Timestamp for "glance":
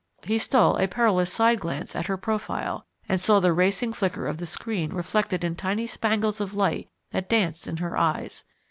1.59-1.95